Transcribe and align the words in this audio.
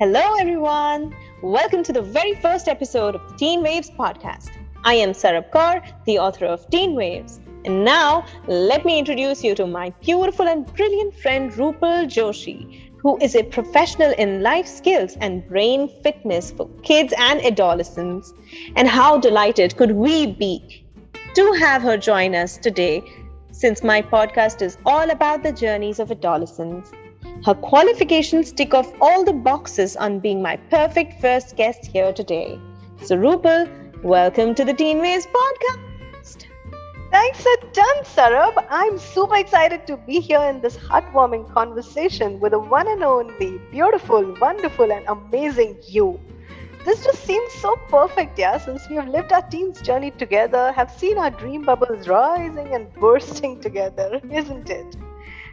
Hello, 0.00 0.36
everyone. 0.38 1.12
Welcome 1.42 1.82
to 1.82 1.92
the 1.92 2.00
very 2.00 2.36
first 2.36 2.68
episode 2.68 3.16
of 3.16 3.28
the 3.28 3.36
Teen 3.36 3.64
Waves 3.64 3.90
podcast. 3.90 4.50
I 4.84 4.94
am 4.94 5.10
Sarab 5.10 5.50
Kaur, 5.50 5.84
the 6.04 6.20
author 6.20 6.46
of 6.46 6.70
Teen 6.70 6.94
Waves. 6.94 7.40
And 7.64 7.84
now, 7.84 8.24
let 8.46 8.84
me 8.84 8.96
introduce 8.96 9.42
you 9.42 9.56
to 9.56 9.66
my 9.66 9.90
beautiful 10.00 10.46
and 10.46 10.72
brilliant 10.76 11.16
friend 11.16 11.50
Rupal 11.50 12.06
Joshi, 12.06 12.92
who 12.98 13.18
is 13.20 13.34
a 13.34 13.42
professional 13.42 14.12
in 14.12 14.40
life 14.40 14.68
skills 14.68 15.16
and 15.20 15.44
brain 15.48 15.88
fitness 16.04 16.52
for 16.52 16.68
kids 16.84 17.12
and 17.18 17.44
adolescents. 17.44 18.32
And 18.76 18.86
how 18.86 19.18
delighted 19.18 19.76
could 19.76 19.90
we 19.90 20.26
be 20.26 20.86
to 21.34 21.52
have 21.54 21.82
her 21.82 21.96
join 21.96 22.36
us 22.36 22.56
today, 22.56 23.02
since 23.50 23.82
my 23.82 24.00
podcast 24.02 24.62
is 24.62 24.78
all 24.86 25.10
about 25.10 25.42
the 25.42 25.50
journeys 25.50 25.98
of 25.98 26.12
adolescents. 26.12 26.92
Her 27.44 27.54
qualifications 27.54 28.52
tick 28.52 28.74
off 28.74 28.92
all 29.00 29.24
the 29.24 29.32
boxes 29.32 29.96
on 29.96 30.18
being 30.18 30.42
my 30.42 30.56
perfect 30.70 31.20
first 31.20 31.56
guest 31.56 31.86
here 31.86 32.12
today. 32.12 32.58
So, 33.02 33.16
Rupal, 33.16 33.68
welcome 34.02 34.54
to 34.56 34.64
the 34.64 34.74
Teen 34.74 34.98
Waves 34.98 35.26
podcast. 35.26 36.46
Thanks 37.12 37.46
a 37.46 37.56
ton, 37.72 37.96
Sarab. 38.02 38.66
I'm 38.70 38.98
super 38.98 39.36
excited 39.36 39.86
to 39.86 39.96
be 39.96 40.20
here 40.20 40.40
in 40.42 40.60
this 40.60 40.76
heartwarming 40.76 41.52
conversation 41.54 42.40
with 42.40 42.52
the 42.52 42.58
one 42.58 42.88
and 42.88 43.04
only 43.04 43.58
beautiful, 43.70 44.34
wonderful, 44.40 44.90
and 44.92 45.06
amazing 45.06 45.78
you. 45.86 46.18
This 46.84 47.04
just 47.04 47.22
seems 47.24 47.52
so 47.54 47.76
perfect, 47.88 48.38
yeah, 48.38 48.58
since 48.58 48.88
we 48.88 48.96
have 48.96 49.08
lived 49.08 49.32
our 49.32 49.42
teens 49.42 49.80
journey 49.80 50.10
together, 50.10 50.72
have 50.72 50.90
seen 50.90 51.18
our 51.18 51.30
dream 51.30 51.64
bubbles 51.64 52.08
rising 52.08 52.74
and 52.74 52.92
bursting 52.94 53.60
together, 53.60 54.20
isn't 54.30 54.70
it? 54.70 54.96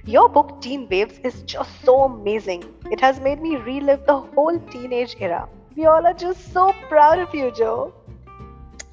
Your 0.07 0.29
book, 0.29 0.61
Teen 0.61 0.87
Waves, 0.87 1.17
is 1.23 1.41
just 1.47 1.81
so 1.83 2.03
amazing. 2.03 2.63
It 2.91 3.01
has 3.01 3.19
made 3.19 3.41
me 3.41 3.55
relive 3.55 4.05
the 4.05 4.19
whole 4.19 4.59
teenage 4.69 5.15
era. 5.19 5.49
We 5.75 5.87
all 5.87 6.05
are 6.05 6.13
just 6.13 6.53
so 6.53 6.75
proud 6.87 7.17
of 7.17 7.33
you, 7.33 7.51
Joe. 7.51 7.91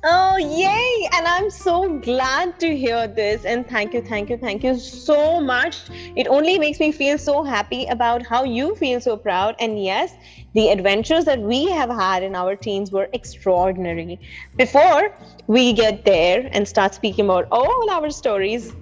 Oh, 0.04 0.38
yay! 0.38 1.08
And 1.12 1.26
I'm 1.26 1.50
so 1.50 1.98
glad 1.98 2.58
to 2.60 2.74
hear 2.74 3.06
this. 3.06 3.44
And 3.44 3.68
thank 3.68 3.92
you, 3.92 4.00
thank 4.00 4.30
you, 4.30 4.38
thank 4.38 4.64
you 4.64 4.78
so 4.78 5.38
much. 5.38 5.82
It 6.16 6.28
only 6.28 6.58
makes 6.58 6.80
me 6.80 6.90
feel 6.92 7.18
so 7.18 7.42
happy 7.42 7.84
about 7.86 8.24
how 8.24 8.44
you 8.44 8.74
feel 8.74 8.98
so 8.98 9.18
proud. 9.18 9.54
And 9.60 9.84
yes, 9.84 10.14
the 10.54 10.70
adventures 10.70 11.26
that 11.26 11.40
we 11.40 11.70
have 11.70 11.90
had 11.90 12.22
in 12.22 12.34
our 12.34 12.56
teens 12.56 12.90
were 12.90 13.10
extraordinary. 13.12 14.18
Before 14.56 15.14
we 15.46 15.74
get 15.74 16.06
there 16.06 16.48
and 16.52 16.66
start 16.66 16.94
speaking 16.94 17.26
about 17.26 17.48
all 17.50 17.90
our 17.90 18.08
stories, 18.08 18.72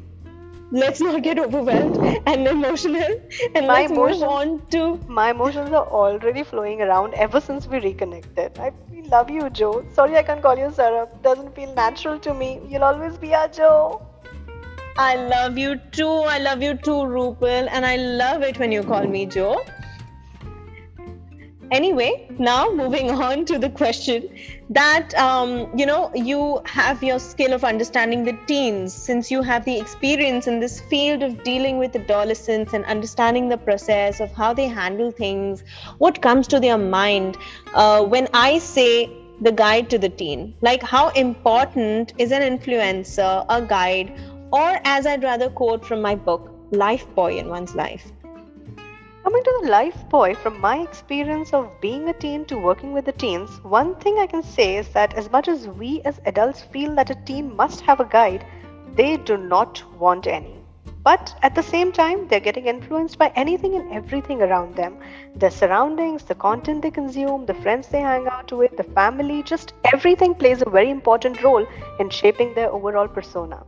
let's 0.73 1.01
not 1.01 1.23
get 1.23 1.39
overwhelmed 1.39 1.99
and 2.27 2.47
emotional 2.47 3.15
and 3.55 3.67
my 3.67 3.81
let's 3.81 3.91
emotions, 3.91 4.21
move 4.21 4.29
on 4.29 4.67
to 4.71 5.01
my 5.09 5.31
emotions 5.31 5.73
are 5.73 5.87
already 5.87 6.45
flowing 6.45 6.81
around 6.81 7.15
ever 7.15 7.41
since 7.41 7.67
we 7.67 7.81
reconnected. 7.81 8.57
I 8.59 8.73
love 9.09 9.31
you 9.31 9.51
joe. 9.51 9.85
Sorry 9.93 10.17
i 10.17 10.23
can't 10.23 10.43
call 10.43 10.57
you 10.57 10.69
sarab. 10.69 11.23
Doesn't 11.23 11.55
feel 11.57 11.75
natural 11.75 12.19
to 12.21 12.35
me. 12.35 12.61
You'll 12.69 12.85
always 12.85 13.19
be 13.19 13.35
our 13.35 13.49
joe. 13.49 14.07
I 14.97 15.17
love 15.17 15.59
you 15.59 15.77
too. 15.91 16.09
I 16.09 16.39
love 16.39 16.63
you 16.63 16.75
too 16.75 17.03
rupal 17.17 17.69
and 17.71 17.85
i 17.85 17.97
love 17.97 18.43
it 18.43 18.59
when 18.59 18.71
you 18.71 18.83
call 18.85 19.07
me 19.07 19.27
joe. 19.27 19.61
Anyway 21.73 22.13
now 22.39 22.71
moving 22.71 23.11
on 23.29 23.45
to 23.47 23.59
the 23.59 23.71
question 23.71 24.29
that 24.71 25.13
um, 25.15 25.69
you 25.77 25.85
know 25.85 26.11
you 26.15 26.63
have 26.65 27.03
your 27.03 27.19
skill 27.19 27.53
of 27.53 27.65
understanding 27.65 28.25
the 28.25 28.39
teens. 28.47 28.95
Since 28.95 29.31
you 29.31 29.43
have 29.43 29.65
the 29.65 29.79
experience 29.79 30.47
in 30.47 30.61
this 30.61 30.81
field 30.81 31.23
of 31.23 31.43
dealing 31.43 31.79
with 31.79 31.95
adolescents 31.97 32.73
and 32.73 32.85
understanding 32.85 33.49
the 33.49 33.59
process 33.59 34.21
of 34.21 34.33
how 34.33 34.55
they 34.55 34.69
handle 34.69 35.11
things 35.11 35.65
what 35.99 36.23
comes 36.23 36.47
to 36.49 36.61
their 36.61 36.79
mind 36.79 37.37
uh, 37.75 38.03
when 38.05 38.29
i 38.33 38.59
say 38.59 39.11
the 39.41 39.53
guide 39.53 39.91
to 39.91 39.99
the 39.99 40.09
teen 40.09 40.55
like 40.61 40.83
how 40.83 41.09
important 41.11 42.13
is 42.19 42.31
an 42.33 42.43
influencer 42.43 43.45
a 43.49 43.61
guide 43.63 44.13
or 44.53 44.79
as 44.85 45.07
i'd 45.07 45.23
rather 45.23 45.49
quote 45.51 45.85
from 45.85 46.01
my 46.01 46.15
book 46.15 46.51
life 46.73 47.07
boy 47.15 47.37
in 47.39 47.49
one's 47.49 47.75
life 47.75 48.13
Coming 49.23 49.45
to 49.45 49.59
the 49.61 49.69
life 49.69 50.09
boy, 50.09 50.35
from 50.35 50.59
my 50.63 50.79
experience 50.79 51.53
of 51.53 51.79
being 51.83 52.09
a 52.09 52.13
teen 52.15 52.47
to 52.47 52.57
working 52.57 52.95
with 52.95 53.05
the 53.05 53.13
teens, 53.13 53.63
one 53.63 53.95
thing 53.97 54.19
I 54.19 54.27
can 54.27 54.43
say 54.43 54.79
is 54.79 54.89
that 54.95 55.13
as 55.13 55.31
much 55.31 55.47
as 55.47 55.69
we 55.69 56.01
as 56.07 56.23
adults 56.25 56.63
feel 56.63 56.95
that 56.95 57.11
a 57.11 57.15
teen 57.27 57.55
must 57.55 57.83
have 57.83 58.01
a 58.01 58.07
guide, 58.07 58.47
they 58.95 59.19
do 59.19 59.37
not 59.37 59.83
want 59.99 60.27
any. 60.27 60.57
But 61.03 61.35
at 61.43 61.55
the 61.55 61.63
same 61.63 61.93
time, 61.93 62.29
they're 62.29 62.41
getting 62.41 62.67
influenced 62.67 63.19
by 63.19 63.31
anything 63.37 63.75
and 63.75 63.93
everything 63.93 64.41
around 64.41 64.75
them 64.75 64.97
their 65.35 65.51
surroundings, 65.51 66.25
the 66.25 66.35
content 66.35 66.81
they 66.81 66.91
consume, 66.91 67.45
the 67.45 67.61
friends 67.63 67.89
they 67.89 68.01
hang 68.01 68.27
out 68.27 68.51
with, 68.51 68.75
the 68.79 68.85
family, 68.85 69.43
just 69.43 69.75
everything 69.93 70.35
plays 70.35 70.63
a 70.63 70.71
very 70.71 70.89
important 70.89 71.43
role 71.43 71.67
in 71.99 72.09
shaping 72.09 72.55
their 72.55 72.73
overall 72.73 73.07
persona. 73.07 73.63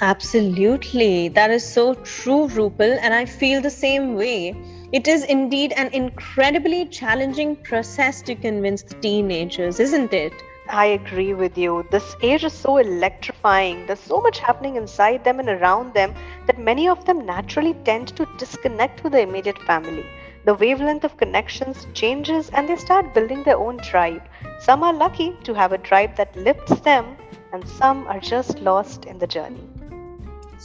Absolutely. 0.00 1.28
That 1.28 1.50
is 1.50 1.62
so 1.66 1.94
true, 1.94 2.48
Rupal. 2.48 2.98
And 3.00 3.14
I 3.14 3.24
feel 3.24 3.60
the 3.60 3.70
same 3.70 4.14
way. 4.14 4.54
It 4.92 5.06
is 5.08 5.24
indeed 5.24 5.72
an 5.76 5.88
incredibly 5.92 6.86
challenging 6.86 7.56
process 7.56 8.22
to 8.22 8.34
convince 8.34 8.82
the 8.82 8.94
teenagers, 8.94 9.78
isn't 9.80 10.12
it? 10.12 10.32
I 10.68 10.86
agree 10.86 11.34
with 11.34 11.56
you. 11.58 11.86
This 11.90 12.16
age 12.22 12.44
is 12.44 12.52
so 12.52 12.76
electrifying. 12.78 13.86
There's 13.86 14.00
so 14.00 14.20
much 14.20 14.38
happening 14.38 14.76
inside 14.76 15.24
them 15.24 15.40
and 15.40 15.48
around 15.48 15.94
them 15.94 16.14
that 16.46 16.58
many 16.58 16.88
of 16.88 17.04
them 17.04 17.24
naturally 17.26 17.74
tend 17.84 18.08
to 18.16 18.26
disconnect 18.38 19.02
with 19.04 19.12
the 19.12 19.20
immediate 19.20 19.60
family. 19.62 20.04
The 20.44 20.54
wavelength 20.54 21.04
of 21.04 21.16
connections 21.16 21.86
changes 21.94 22.50
and 22.50 22.68
they 22.68 22.76
start 22.76 23.14
building 23.14 23.42
their 23.44 23.58
own 23.58 23.78
tribe. 23.78 24.22
Some 24.60 24.82
are 24.82 24.92
lucky 24.94 25.36
to 25.44 25.54
have 25.54 25.72
a 25.72 25.78
tribe 25.78 26.16
that 26.16 26.36
lifts 26.36 26.80
them, 26.80 27.16
and 27.52 27.66
some 27.68 28.06
are 28.08 28.20
just 28.20 28.60
lost 28.60 29.04
in 29.06 29.18
the 29.18 29.26
journey 29.26 29.68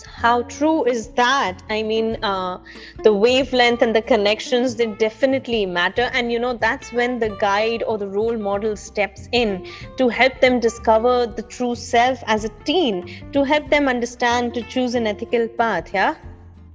how 0.04 0.42
true 0.44 0.84
is 0.86 1.08
that 1.20 1.62
i 1.70 1.82
mean 1.82 2.18
uh, 2.24 2.58
the 3.04 3.14
wavelength 3.14 3.82
and 3.82 3.96
the 3.96 4.02
connections 4.02 4.76
they 4.76 4.88
definitely 5.04 5.66
matter 5.66 6.10
and 6.14 6.32
you 6.32 6.40
know 6.40 6.54
that's 6.54 6.92
when 6.92 7.20
the 7.20 7.30
guide 7.46 7.84
or 7.84 7.98
the 7.98 8.08
role 8.08 8.38
model 8.38 8.76
steps 8.76 9.28
in 9.32 9.66
to 9.98 10.08
help 10.10 10.40
them 10.42 10.60
discover 10.60 11.26
the 11.28 11.44
true 11.44 11.76
self 11.76 12.24
as 12.28 12.44
a 12.46 12.50
teen 12.72 13.06
to 13.32 13.44
help 13.44 13.70
them 13.70 13.88
understand 13.88 14.54
to 14.54 14.62
choose 14.64 14.96
an 14.96 15.08
ethical 15.08 15.48
path 15.48 15.94
yeah 15.94 16.16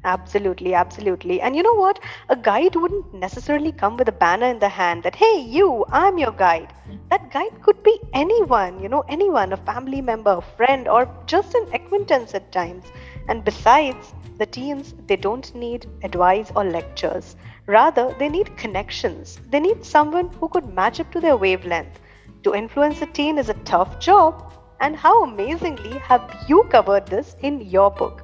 Absolutely, 0.04 0.72
absolutely. 0.74 1.40
And 1.40 1.56
you 1.56 1.62
know 1.62 1.74
what? 1.74 1.98
A 2.28 2.36
guide 2.36 2.76
wouldn't 2.76 3.12
necessarily 3.12 3.72
come 3.72 3.96
with 3.96 4.08
a 4.08 4.12
banner 4.12 4.46
in 4.46 4.58
the 4.60 4.68
hand 4.68 5.02
that, 5.02 5.16
hey, 5.16 5.40
you, 5.40 5.84
I'm 5.90 6.16
your 6.18 6.30
guide. 6.30 6.72
That 7.10 7.30
guide 7.32 7.60
could 7.62 7.82
be 7.82 7.98
anyone, 8.14 8.80
you 8.80 8.88
know, 8.88 9.04
anyone, 9.08 9.52
a 9.52 9.56
family 9.56 10.00
member, 10.00 10.30
a 10.30 10.40
friend, 10.40 10.86
or 10.88 11.08
just 11.26 11.54
an 11.54 11.66
acquaintance 11.72 12.34
at 12.34 12.52
times. 12.52 12.84
And 13.28 13.44
besides, 13.44 14.14
the 14.38 14.46
teens, 14.46 14.94
they 15.06 15.16
don't 15.16 15.54
need 15.54 15.86
advice 16.02 16.52
or 16.54 16.64
lectures. 16.64 17.36
Rather, 17.66 18.14
they 18.18 18.28
need 18.28 18.56
connections. 18.56 19.38
They 19.48 19.60
need 19.60 19.84
someone 19.84 20.28
who 20.40 20.48
could 20.48 20.74
match 20.74 21.00
up 21.00 21.10
to 21.12 21.20
their 21.20 21.36
wavelength. 21.36 21.98
To 22.44 22.54
influence 22.54 23.02
a 23.02 23.06
teen 23.06 23.38
is 23.38 23.48
a 23.48 23.54
tough 23.64 23.98
job. 23.98 24.52
And 24.80 24.94
how 24.94 25.24
amazingly 25.24 25.98
have 25.98 26.44
you 26.48 26.64
covered 26.64 27.06
this 27.06 27.34
in 27.40 27.60
your 27.62 27.90
book? 27.90 28.22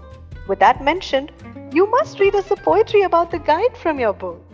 With 0.49 0.59
that 0.59 0.85
mentioned, 0.85 1.33
you 1.73 1.87
must 1.87 2.21
read 2.21 2.35
us 2.35 2.51
a 2.51 2.57
poetry 2.57 3.03
about 3.03 3.31
the 3.31 3.39
guide 3.39 3.77
from 3.77 3.99
your 3.99 4.13
book. 4.13 4.45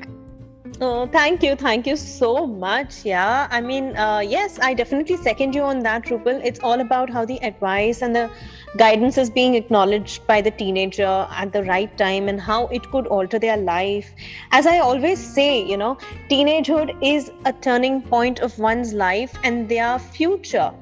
Oh, 0.80 1.06
thank 1.06 1.42
you. 1.42 1.56
Thank 1.56 1.86
you 1.86 1.96
so 1.96 2.46
much. 2.46 3.04
Yeah. 3.04 3.48
I 3.50 3.60
mean, 3.60 3.96
uh, 3.96 4.20
yes, 4.20 4.58
I 4.60 4.74
definitely 4.74 5.16
second 5.16 5.54
you 5.54 5.62
on 5.62 5.80
that, 5.80 6.04
Rupal. 6.04 6.40
It's 6.44 6.60
all 6.60 6.80
about 6.80 7.10
how 7.10 7.24
the 7.24 7.38
advice 7.42 8.00
and 8.02 8.14
the 8.14 8.30
guidance 8.76 9.18
is 9.18 9.28
being 9.30 9.54
acknowledged 9.54 10.26
by 10.26 10.40
the 10.40 10.50
teenager 10.52 11.26
at 11.30 11.52
the 11.52 11.64
right 11.64 11.96
time 11.98 12.28
and 12.28 12.40
how 12.40 12.66
it 12.68 12.88
could 12.90 13.06
alter 13.08 13.38
their 13.38 13.56
life. 13.56 14.12
As 14.52 14.66
I 14.66 14.78
always 14.78 15.18
say, 15.18 15.64
you 15.64 15.76
know, 15.76 15.96
teenagehood 16.30 16.96
is 17.02 17.30
a 17.44 17.52
turning 17.52 18.02
point 18.02 18.38
of 18.40 18.56
one's 18.58 18.92
life 18.92 19.36
and 19.42 19.68
their 19.68 19.98
future 19.98 20.72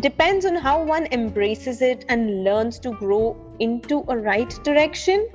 depends 0.00 0.46
on 0.46 0.54
how 0.54 0.82
one 0.82 1.06
embraces 1.12 1.82
it 1.82 2.04
and 2.08 2.44
learns 2.44 2.78
to 2.78 2.92
grow 2.92 3.36
into 3.60 4.04
a 4.08 4.16
right 4.16 4.58
direction 4.64 5.28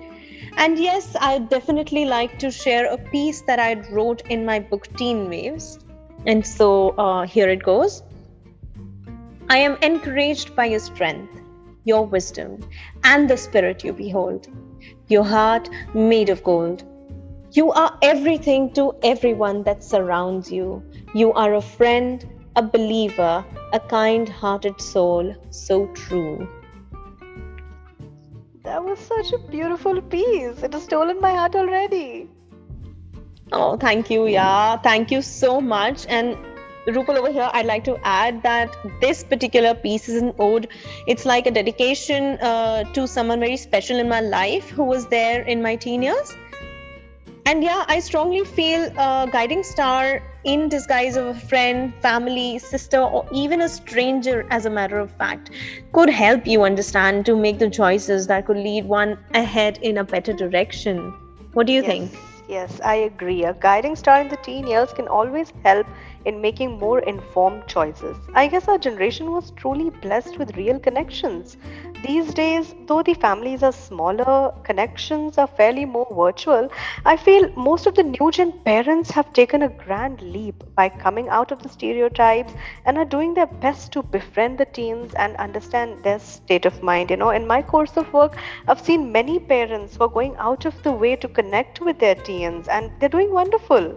and 0.57 0.77
yes, 0.77 1.15
I'd 1.19 1.49
definitely 1.49 2.05
like 2.05 2.39
to 2.39 2.51
share 2.51 2.91
a 2.91 2.97
piece 2.97 3.41
that 3.41 3.59
I 3.59 3.75
wrote 3.91 4.21
in 4.29 4.45
my 4.45 4.59
book 4.59 4.87
Teen 4.97 5.29
Waves. 5.29 5.79
And 6.25 6.45
so 6.45 6.89
uh, 6.91 7.25
here 7.25 7.49
it 7.49 7.63
goes. 7.63 8.03
I 9.49 9.59
am 9.59 9.77
encouraged 9.81 10.55
by 10.55 10.65
your 10.65 10.79
strength, 10.79 11.39
your 11.85 12.05
wisdom, 12.05 12.67
and 13.03 13.29
the 13.29 13.37
spirit 13.37 13.83
you 13.83 13.93
behold, 13.93 14.47
your 15.07 15.23
heart 15.23 15.69
made 15.93 16.29
of 16.29 16.43
gold. 16.43 16.83
You 17.53 17.71
are 17.71 17.97
everything 18.01 18.73
to 18.73 18.93
everyone 19.03 19.63
that 19.63 19.83
surrounds 19.83 20.51
you. 20.51 20.83
You 21.13 21.31
are 21.33 21.53
a 21.53 21.61
friend, 21.61 22.25
a 22.57 22.61
believer, 22.61 23.45
a 23.71 23.79
kind 23.79 24.27
hearted 24.27 24.81
soul, 24.81 25.33
so 25.49 25.87
true. 25.93 26.47
That 28.67 28.83
was 28.83 28.99
such 28.99 29.31
a 29.31 29.37
beautiful 29.49 30.01
piece. 30.01 30.61
It 30.61 30.73
has 30.73 30.83
stolen 30.83 31.21
my 31.21 31.31
heart 31.31 31.55
already. 31.55 32.27
Oh, 33.53 33.77
thank 33.77 34.09
you. 34.09 34.27
Yeah, 34.27 34.75
thank 34.87 35.09
you 35.09 35.21
so 35.21 35.61
much. 35.61 36.05
And 36.09 36.35
Rupal 36.85 37.15
over 37.15 37.31
here, 37.31 37.49
I'd 37.53 37.65
like 37.65 37.85
to 37.85 37.97
add 38.03 38.43
that 38.43 38.75
this 38.99 39.23
particular 39.23 39.73
piece 39.73 40.09
is 40.09 40.21
an 40.21 40.33
ode. 40.37 40.67
It's 41.07 41.25
like 41.25 41.47
a 41.47 41.51
dedication 41.51 42.37
uh, 42.41 42.83
to 42.91 43.07
someone 43.07 43.39
very 43.39 43.55
special 43.55 43.99
in 43.99 44.09
my 44.09 44.19
life 44.19 44.69
who 44.69 44.83
was 44.83 45.07
there 45.07 45.43
in 45.43 45.61
my 45.61 45.77
teen 45.77 46.01
years. 46.01 46.35
And 47.47 47.63
yeah, 47.63 47.85
I 47.87 47.99
strongly 48.01 48.43
feel 48.43 48.83
a 48.97 49.29
guiding 49.31 49.63
star 49.63 50.21
in 50.43 50.67
disguise 50.67 51.15
of 51.15 51.27
a 51.27 51.33
friend, 51.33 51.93
family, 52.01 52.59
sister, 52.59 52.99
or 52.99 53.25
even 53.31 53.61
a 53.61 53.69
stranger, 53.69 54.45
as 54.51 54.65
a 54.65 54.69
matter 54.69 54.99
of 54.99 55.11
fact, 55.11 55.51
could 55.93 56.09
help 56.09 56.45
you 56.45 56.63
understand 56.63 57.25
to 57.27 57.35
make 57.37 57.57
the 57.59 57.69
choices 57.69 58.27
that 58.27 58.45
could 58.45 58.57
lead 58.57 58.85
one 58.85 59.17
ahead 59.33 59.79
in 59.81 59.97
a 59.97 60.03
better 60.03 60.33
direction. 60.33 61.13
What 61.53 61.67
do 61.67 61.73
you 61.73 61.81
Yes, 61.81 61.83
think? 61.83 62.11
yes, 62.47 62.81
I 62.81 62.95
agree. 62.95 63.43
A 63.45 63.53
guiding 63.53 63.95
star 63.95 64.21
in 64.21 64.27
the 64.29 64.37
teen 64.37 64.67
years 64.67 64.93
can 64.93 65.07
always 65.07 65.53
help 65.63 65.87
in 66.25 66.41
making 66.41 66.79
more 66.79 66.99
informed 66.99 67.67
choices. 67.67 68.17
I 68.33 68.47
guess 68.47 68.67
our 68.67 68.77
generation 68.77 69.31
was 69.31 69.51
truly 69.51 69.89
blessed 69.89 70.37
with 70.37 70.55
real 70.57 70.79
connections. 70.79 71.57
These 72.03 72.33
days, 72.33 72.73
though 72.87 73.01
the 73.03 73.13
families 73.13 73.63
are 73.63 73.71
smaller, 73.71 74.51
connections 74.63 75.37
are 75.37 75.47
fairly 75.47 75.85
more 75.85 76.07
virtual. 76.11 76.69
I 77.05 77.17
feel 77.17 77.49
most 77.55 77.85
of 77.87 77.95
the 77.95 78.03
new 78.03 78.31
gen 78.31 78.53
parents 78.63 79.11
have 79.11 79.33
taken 79.33 79.61
a 79.63 79.69
grand 79.69 80.21
leap 80.21 80.63
by 80.75 80.89
coming 80.89 81.29
out 81.29 81.51
of 81.51 81.61
the 81.61 81.69
stereotypes 81.69 82.53
and 82.85 82.97
are 82.97 83.05
doing 83.05 83.33
their 83.33 83.47
best 83.47 83.91
to 83.93 84.03
befriend 84.03 84.57
the 84.57 84.65
teens 84.65 85.13
and 85.15 85.35
understand 85.37 86.03
their 86.03 86.19
state 86.19 86.65
of 86.65 86.81
mind. 86.81 87.09
You 87.11 87.17
know, 87.17 87.29
in 87.31 87.45
my 87.47 87.61
course 87.61 87.97
of 87.97 88.11
work, 88.13 88.35
I've 88.67 88.81
seen 88.81 89.11
many 89.11 89.39
parents 89.39 89.95
who 89.95 90.03
are 90.05 90.09
going 90.09 90.35
out 90.37 90.65
of 90.65 90.81
the 90.83 90.91
way 90.91 91.15
to 91.15 91.27
connect 91.27 91.81
with 91.81 91.99
their 91.99 92.15
teens 92.15 92.67
and 92.67 92.91
they're 92.99 93.09
doing 93.09 93.33
wonderful. 93.33 93.95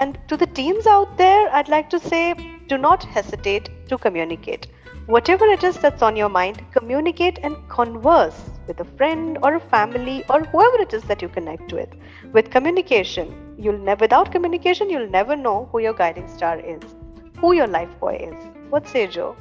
And 0.00 0.18
to 0.28 0.36
the 0.36 0.46
teens 0.46 0.86
out 0.86 1.16
there, 1.16 1.48
I'd 1.54 1.68
like 1.68 1.88
to 1.90 1.98
say 1.98 2.34
do 2.68 2.76
not 2.76 3.04
hesitate 3.04 3.70
to 3.88 3.96
communicate. 3.96 4.66
Whatever 5.06 5.44
it 5.46 5.62
is 5.62 5.76
that's 5.78 6.02
on 6.02 6.16
your 6.16 6.28
mind, 6.28 6.62
communicate 6.72 7.38
and 7.42 7.56
converse 7.68 8.50
with 8.66 8.80
a 8.80 8.84
friend 8.84 9.38
or 9.42 9.54
a 9.54 9.60
family 9.60 10.24
or 10.28 10.42
whoever 10.42 10.82
it 10.82 10.92
is 10.92 11.04
that 11.04 11.22
you 11.22 11.28
connect 11.28 11.72
with. 11.72 11.88
With 12.32 12.50
communication, 12.50 13.54
you'll 13.56 13.78
never 13.78 14.00
without 14.00 14.32
communication, 14.32 14.90
you'll 14.90 15.08
never 15.08 15.36
know 15.36 15.68
who 15.70 15.78
your 15.78 15.94
guiding 15.94 16.28
star 16.28 16.58
is, 16.58 16.82
who 17.38 17.52
your 17.52 17.68
life 17.68 18.00
boy 18.00 18.16
is. 18.16 18.44
What 18.68 18.88
say 18.88 19.06
Joe? 19.06 19.36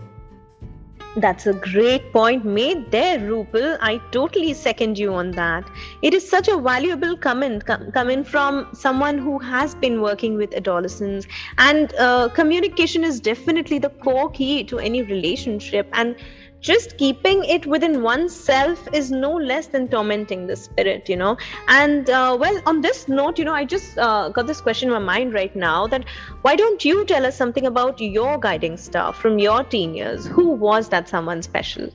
That's 1.17 1.47
a 1.47 1.53
great 1.53 2.12
point 2.12 2.44
made 2.45 2.91
there, 2.91 3.19
Rupal. 3.19 3.77
I 3.81 4.00
totally 4.12 4.53
second 4.53 4.97
you 5.00 5.13
on 5.13 5.31
that. 5.31 5.69
It 6.01 6.13
is 6.13 6.27
such 6.27 6.47
a 6.50 6.57
valuable 6.57 7.15
comment 7.17 7.65
com- 7.65 7.89
coming 7.91 8.23
from 8.25 8.67
someone 8.73 9.17
who 9.17 9.39
has 9.39 9.75
been 9.75 10.01
working 10.01 10.35
with 10.35 10.53
adolescents. 10.53 11.25
And 11.57 11.94
uh, 11.95 12.27
communication 12.29 13.03
is 13.06 13.21
definitely 13.21 13.79
the 13.79 13.89
core 13.89 14.29
key 14.29 14.63
to 14.65 14.79
any 14.79 15.03
relationship. 15.03 15.88
And 15.94 16.17
just 16.65 16.97
keeping 16.97 17.44
it 17.45 17.65
within 17.67 18.01
oneself 18.01 18.88
is 18.91 19.12
no 19.12 19.31
less 19.38 19.67
than 19.67 19.88
tormenting 19.88 20.47
the 20.47 20.56
spirit, 20.56 21.07
you 21.07 21.15
know. 21.15 21.38
And 21.67 22.09
uh, 22.09 22.35
well, 22.39 22.59
on 22.65 22.81
this 22.81 23.07
note, 23.07 23.38
you 23.38 23.45
know, 23.45 23.53
I 23.53 23.65
just 23.65 24.00
uh, 24.00 24.29
got 24.29 24.47
this 24.47 24.62
question 24.62 24.89
in 24.89 24.94
my 24.94 25.00
mind 25.13 25.35
right 25.35 25.56
now 25.56 25.85
that 25.88 26.06
why 26.41 26.56
don't 26.56 26.83
you 26.83 27.06
tell 27.06 27.23
us 27.25 27.38
something 27.38 27.67
about 27.67 28.01
your 28.01 28.39
guiding 28.39 28.77
star 28.77 29.13
from 29.13 29.38
your 29.38 29.63
teen 29.63 29.94
years? 29.94 30.25
Who 30.25 30.50
was 30.50 30.89
that 30.89 31.07
someone 31.07 31.44
special? 31.44 31.91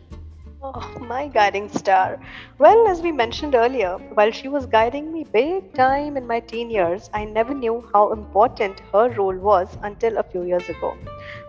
Oh, 0.62 1.04
my 1.08 1.26
guiding 1.26 1.68
star. 1.70 2.20
Well, 2.58 2.86
as 2.86 3.00
we 3.00 3.10
mentioned 3.10 3.54
earlier, 3.54 3.96
while 4.14 4.30
she 4.30 4.46
was 4.46 4.66
guiding 4.66 5.10
me 5.10 5.24
big 5.24 5.72
time 5.74 6.18
in 6.18 6.26
my 6.26 6.38
teen 6.40 6.70
years, 6.70 7.08
I 7.14 7.24
never 7.24 7.54
knew 7.54 7.88
how 7.94 8.12
important 8.12 8.80
her 8.92 9.08
role 9.08 9.36
was 9.36 9.76
until 9.82 10.18
a 10.18 10.22
few 10.22 10.42
years 10.42 10.68
ago. 10.68 10.96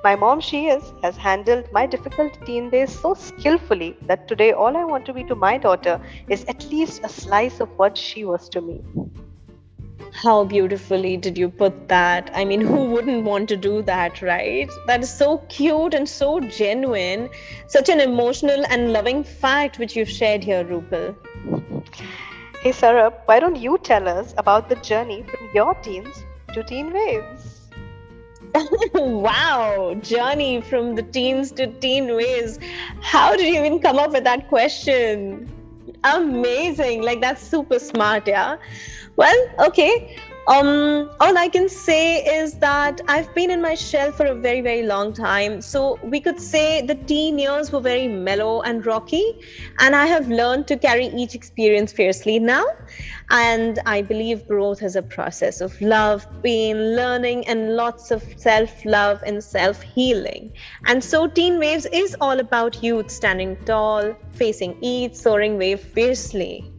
My 0.03 0.15
mom, 0.15 0.41
she 0.41 0.67
is, 0.67 0.93
has 1.03 1.15
handled 1.15 1.71
my 1.71 1.85
difficult 1.85 2.33
teen 2.43 2.71
days 2.71 2.99
so 2.99 3.13
skillfully 3.13 3.95
that 4.07 4.27
today 4.27 4.51
all 4.51 4.75
I 4.75 4.83
want 4.83 5.05
to 5.05 5.13
be 5.13 5.23
to 5.25 5.35
my 5.35 5.59
daughter 5.59 6.01
is 6.27 6.43
at 6.45 6.65
least 6.71 7.01
a 7.03 7.09
slice 7.09 7.59
of 7.59 7.69
what 7.77 7.95
she 7.95 8.25
was 8.25 8.49
to 8.49 8.61
me. 8.61 8.81
How 10.11 10.43
beautifully 10.43 11.17
did 11.17 11.37
you 11.37 11.49
put 11.49 11.87
that? 11.87 12.31
I 12.33 12.45
mean, 12.45 12.61
who 12.61 12.85
wouldn't 12.85 13.25
want 13.25 13.47
to 13.49 13.57
do 13.57 13.83
that, 13.83 14.23
right? 14.23 14.69
That 14.87 15.03
is 15.03 15.13
so 15.13 15.37
cute 15.49 15.93
and 15.93 16.09
so 16.09 16.39
genuine. 16.39 17.29
Such 17.67 17.87
an 17.87 17.99
emotional 17.99 18.65
and 18.69 18.91
loving 18.91 19.23
fact 19.23 19.77
which 19.77 19.95
you've 19.95 20.09
shared 20.09 20.43
here, 20.43 20.65
Rupal. 20.65 21.15
Hey, 22.61 22.71
Sarab, 22.71 23.13
why 23.25 23.39
don't 23.39 23.55
you 23.55 23.77
tell 23.77 24.07
us 24.07 24.33
about 24.37 24.67
the 24.67 24.75
journey 24.77 25.23
from 25.23 25.49
your 25.53 25.75
teens 25.75 26.23
to 26.53 26.63
teen 26.63 26.91
waves? 26.91 27.70
wow, 28.93 29.95
journey 30.01 30.61
from 30.61 30.95
the 30.95 31.03
teens 31.03 31.51
to 31.53 31.67
teen 31.67 32.15
waves. 32.15 32.59
How 33.01 33.35
did 33.35 33.47
you 33.47 33.63
even 33.63 33.79
come 33.79 33.97
up 33.97 34.11
with 34.11 34.23
that 34.23 34.49
question? 34.49 35.49
Amazing. 36.03 37.03
Like 37.03 37.21
that's 37.21 37.41
super 37.41 37.79
smart, 37.79 38.27
yeah. 38.27 38.57
Well, 39.15 39.47
okay. 39.59 40.17
Um, 40.47 41.11
all 41.19 41.37
I 41.37 41.49
can 41.49 41.69
say 41.69 42.23
is 42.23 42.57
that 42.59 42.99
I've 43.07 43.33
been 43.35 43.51
in 43.51 43.61
my 43.61 43.75
shell 43.75 44.11
for 44.11 44.25
a 44.25 44.33
very, 44.33 44.61
very 44.61 44.81
long 44.81 45.13
time. 45.13 45.61
So 45.61 45.99
we 46.03 46.19
could 46.19 46.41
say 46.41 46.81
the 46.81 46.95
teen 46.95 47.37
years 47.37 47.71
were 47.71 47.79
very 47.79 48.07
mellow 48.07 48.61
and 48.61 48.83
rocky, 48.83 49.23
and 49.79 49.95
I 49.95 50.07
have 50.07 50.29
learned 50.29 50.67
to 50.69 50.77
carry 50.77 51.05
each 51.07 51.35
experience 51.35 51.93
fiercely 51.93 52.39
now. 52.39 52.65
And 53.29 53.79
I 53.85 54.01
believe 54.01 54.47
growth 54.47 54.81
is 54.81 54.95
a 54.95 55.03
process 55.03 55.61
of 55.61 55.79
love, 55.79 56.25
pain, 56.41 56.95
learning, 56.95 57.47
and 57.47 57.75
lots 57.75 58.09
of 58.09 58.23
self 58.37 58.83
love 58.83 59.21
and 59.25 59.43
self 59.43 59.81
healing. 59.81 60.51
And 60.87 61.03
so, 61.03 61.27
Teen 61.27 61.59
Waves 61.59 61.85
is 61.93 62.17
all 62.19 62.39
about 62.39 62.83
youth 62.83 63.11
standing 63.11 63.57
tall, 63.65 64.15
facing 64.33 64.75
each 64.81 65.15
soaring 65.15 65.57
wave 65.59 65.79
fiercely. 65.79 66.70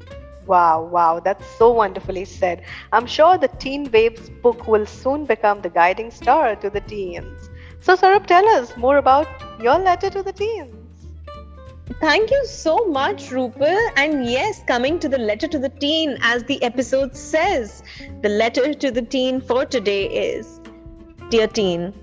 Wow, 0.47 0.83
wow, 0.85 1.21
that's 1.21 1.47
so 1.47 1.71
wonderfully 1.73 2.25
said. 2.25 2.63
I'm 2.93 3.07
sure 3.07 3.39
the 3.39 3.49
Teen 3.49 3.91
Waves 3.91 4.29
book 4.31 4.67
will 4.67 4.87
soon 4.87 5.25
become 5.25 5.61
the 5.63 5.71
guiding 5.71 6.11
star 6.11 6.55
to 6.57 6.71
the 6.71 6.81
teens. 6.81 7.51
So, 7.81 7.97
Sarab, 7.97 8.27
tell 8.27 8.47
us 8.49 8.77
more 8.77 8.99
about 8.99 9.29
your 9.61 9.79
letter 9.79 10.11
to 10.11 10.23
the 10.23 10.33
teens. 10.33 11.09
Thank 12.01 12.31
you 12.31 12.47
so 12.47 12.87
much, 12.87 13.31
Rupal. 13.31 13.79
And 13.97 14.25
yes, 14.27 14.63
coming 14.67 14.99
to 15.01 15.09
the 15.09 15.19
letter 15.19 15.47
to 15.49 15.59
the 15.59 15.69
teen, 15.69 16.19
as 16.23 16.43
the 16.45 16.63
episode 16.63 17.17
says, 17.17 17.83
the 18.23 18.29
letter 18.29 18.75
to 18.75 18.91
the 18.91 19.03
teen 19.03 19.41
for 19.41 19.65
today 19.65 20.07
is 20.07 20.61
Dear 21.31 21.47
teen, 21.49 21.95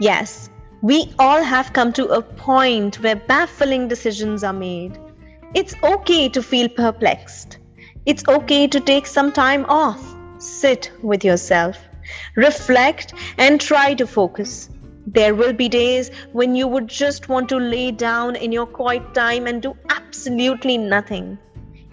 yes, 0.00 0.50
we 0.82 1.12
all 1.18 1.42
have 1.42 1.72
come 1.72 1.92
to 1.94 2.06
a 2.08 2.22
point 2.22 2.96
where 3.02 3.16
baffling 3.16 3.88
decisions 3.88 4.42
are 4.44 4.52
made. 4.52 4.98
It's 5.54 5.74
okay 5.82 6.28
to 6.28 6.42
feel 6.42 6.68
perplexed. 6.68 7.56
It's 8.04 8.22
okay 8.28 8.66
to 8.66 8.80
take 8.80 9.06
some 9.06 9.32
time 9.32 9.64
off, 9.66 10.14
sit 10.36 10.90
with 11.02 11.24
yourself, 11.24 11.78
reflect, 12.36 13.14
and 13.38 13.58
try 13.58 13.94
to 13.94 14.06
focus. 14.06 14.68
There 15.06 15.34
will 15.34 15.54
be 15.54 15.70
days 15.70 16.10
when 16.32 16.54
you 16.54 16.68
would 16.68 16.86
just 16.86 17.30
want 17.30 17.48
to 17.48 17.56
lay 17.56 17.92
down 17.92 18.36
in 18.36 18.52
your 18.52 18.66
quiet 18.66 19.14
time 19.14 19.46
and 19.46 19.62
do 19.62 19.74
absolutely 19.88 20.76
nothing. 20.76 21.38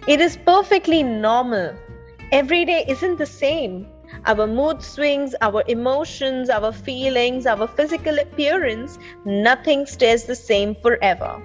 It 0.06 0.20
is 0.20 0.36
perfectly 0.36 1.02
normal. 1.02 1.74
Every 2.32 2.66
day 2.66 2.84
isn't 2.86 3.16
the 3.16 3.24
same. 3.24 3.86
Our 4.26 4.46
mood 4.46 4.82
swings, 4.82 5.34
our 5.40 5.64
emotions, 5.66 6.50
our 6.50 6.72
feelings, 6.72 7.46
our 7.46 7.66
physical 7.66 8.18
appearance, 8.18 8.98
nothing 9.24 9.86
stays 9.86 10.24
the 10.24 10.36
same 10.36 10.74
forever. 10.74 11.40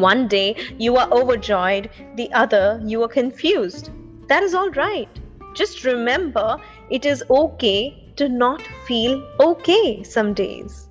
One 0.00 0.26
day 0.28 0.56
you 0.78 0.96
are 0.96 1.08
overjoyed, 1.10 1.90
the 2.16 2.32
other 2.32 2.80
you 2.84 3.02
are 3.02 3.08
confused. 3.08 3.90
That 4.28 4.42
is 4.42 4.54
all 4.54 4.70
right. 4.70 5.08
Just 5.54 5.84
remember 5.84 6.56
it 6.90 7.04
is 7.04 7.22
okay 7.30 8.12
to 8.16 8.28
not 8.28 8.62
feel 8.86 9.22
okay 9.40 10.02
some 10.02 10.32
days. 10.34 10.88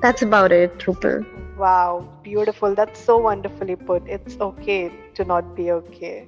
That's 0.00 0.22
about 0.22 0.52
it, 0.52 0.78
Rupal. 0.80 1.24
Wow, 1.56 2.08
beautiful. 2.22 2.74
That's 2.74 2.98
so 2.98 3.18
wonderfully 3.18 3.76
put. 3.76 4.02
It's 4.08 4.36
okay 4.40 4.90
to 5.14 5.24
not 5.24 5.54
be 5.54 5.70
okay. 5.70 6.26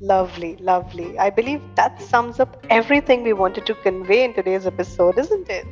Lovely, 0.00 0.56
lovely. 0.56 1.18
I 1.18 1.30
believe 1.30 1.62
that 1.76 2.02
sums 2.02 2.40
up 2.40 2.66
everything 2.68 3.22
we 3.22 3.32
wanted 3.32 3.66
to 3.66 3.74
convey 3.74 4.24
in 4.24 4.34
today's 4.34 4.66
episode, 4.66 5.18
isn't 5.18 5.48
it? 5.48 5.66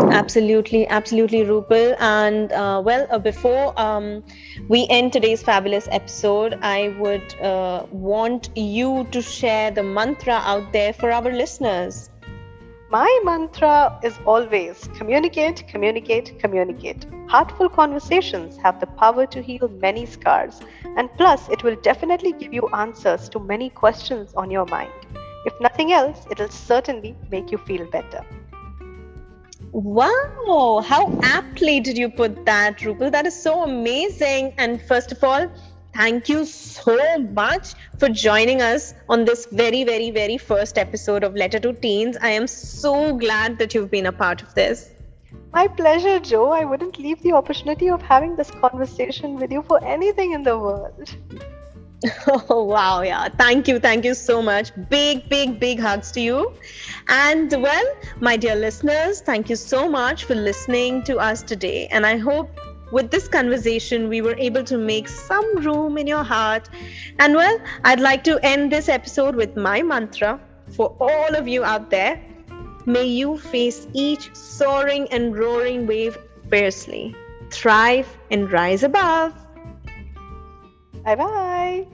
Absolutely, 0.00 0.86
absolutely, 0.88 1.44
Rupal. 1.44 1.96
And 2.00 2.52
uh, 2.52 2.82
well, 2.84 3.06
uh, 3.10 3.18
before 3.18 3.78
um, 3.80 4.22
we 4.68 4.86
end 4.90 5.12
today's 5.12 5.42
fabulous 5.42 5.88
episode, 5.90 6.58
I 6.62 6.88
would 6.98 7.34
uh, 7.40 7.86
want 7.90 8.50
you 8.56 9.06
to 9.12 9.22
share 9.22 9.70
the 9.70 9.82
mantra 9.82 10.34
out 10.44 10.72
there 10.72 10.92
for 10.92 11.10
our 11.10 11.30
listeners. 11.30 12.10
My 12.90 13.20
mantra 13.24 13.98
is 14.04 14.18
always 14.26 14.88
communicate, 14.96 15.66
communicate, 15.68 16.38
communicate. 16.38 17.06
Heartful 17.28 17.68
conversations 17.68 18.56
have 18.58 18.80
the 18.80 18.86
power 18.86 19.26
to 19.26 19.42
heal 19.42 19.68
many 19.68 20.06
scars, 20.06 20.60
and 20.96 21.10
plus, 21.16 21.48
it 21.48 21.62
will 21.64 21.76
definitely 21.76 22.32
give 22.32 22.52
you 22.52 22.68
answers 22.72 23.28
to 23.30 23.40
many 23.40 23.70
questions 23.70 24.34
on 24.34 24.50
your 24.50 24.66
mind. 24.66 24.92
If 25.44 25.54
nothing 25.60 25.92
else, 25.92 26.26
it'll 26.30 26.48
certainly 26.48 27.16
make 27.30 27.50
you 27.50 27.58
feel 27.58 27.84
better. 27.90 28.24
Wow, 29.74 30.84
how 30.86 31.18
aptly 31.24 31.80
did 31.80 31.98
you 31.98 32.08
put 32.08 32.46
that, 32.46 32.78
Rupal? 32.78 33.10
That 33.10 33.26
is 33.26 33.34
so 33.34 33.64
amazing. 33.64 34.54
And 34.56 34.80
first 34.80 35.10
of 35.10 35.24
all, 35.24 35.50
thank 35.92 36.28
you 36.28 36.44
so 36.44 37.18
much 37.18 37.74
for 37.98 38.08
joining 38.08 38.62
us 38.62 38.94
on 39.08 39.24
this 39.24 39.46
very, 39.46 39.82
very, 39.82 40.12
very 40.12 40.38
first 40.38 40.78
episode 40.78 41.24
of 41.24 41.34
Letter 41.34 41.58
to 41.58 41.72
Teens. 41.72 42.16
I 42.22 42.28
am 42.28 42.46
so 42.46 43.16
glad 43.16 43.58
that 43.58 43.74
you've 43.74 43.90
been 43.90 44.06
a 44.06 44.12
part 44.12 44.42
of 44.42 44.54
this. 44.54 44.90
My 45.52 45.66
pleasure, 45.66 46.20
Joe. 46.20 46.52
I 46.52 46.64
wouldn't 46.64 47.00
leave 47.00 47.20
the 47.22 47.32
opportunity 47.32 47.90
of 47.90 48.00
having 48.00 48.36
this 48.36 48.52
conversation 48.52 49.40
with 49.40 49.50
you 49.50 49.62
for 49.62 49.84
anything 49.84 50.34
in 50.34 50.44
the 50.44 50.56
world. 50.56 51.16
Oh, 52.50 52.64
wow. 52.64 53.02
Yeah. 53.02 53.28
Thank 53.28 53.68
you. 53.68 53.78
Thank 53.78 54.04
you 54.04 54.14
so 54.14 54.42
much. 54.42 54.72
Big, 54.88 55.28
big, 55.28 55.58
big 55.60 55.80
hugs 55.80 56.12
to 56.12 56.20
you. 56.20 56.52
And 57.08 57.50
well, 57.62 57.84
my 58.20 58.36
dear 58.36 58.54
listeners, 58.56 59.20
thank 59.20 59.48
you 59.50 59.56
so 59.56 59.88
much 59.88 60.24
for 60.24 60.34
listening 60.34 61.02
to 61.04 61.18
us 61.18 61.42
today. 61.42 61.86
And 61.90 62.06
I 62.06 62.16
hope 62.18 62.58
with 62.92 63.10
this 63.10 63.28
conversation, 63.28 64.08
we 64.08 64.20
were 64.22 64.36
able 64.38 64.64
to 64.64 64.76
make 64.78 65.08
some 65.08 65.56
room 65.58 65.96
in 65.98 66.06
your 66.06 66.24
heart. 66.24 66.68
And 67.18 67.34
well, 67.34 67.58
I'd 67.84 68.00
like 68.00 68.24
to 68.24 68.38
end 68.42 68.72
this 68.72 68.88
episode 68.88 69.34
with 69.36 69.56
my 69.56 69.82
mantra 69.82 70.40
for 70.76 70.96
all 71.00 71.34
of 71.34 71.48
you 71.48 71.64
out 71.64 71.90
there. 71.90 72.20
May 72.86 73.04
you 73.06 73.38
face 73.38 73.86
each 73.94 74.34
soaring 74.34 75.08
and 75.10 75.36
roaring 75.36 75.86
wave 75.86 76.18
fiercely, 76.50 77.14
thrive 77.50 78.06
and 78.30 78.50
rise 78.52 78.82
above. 78.82 79.32
Bye 81.04 81.14
bye. 81.16 81.86